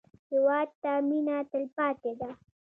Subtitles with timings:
[0.31, 2.29] هېواد ته مېنه تلپاتې ده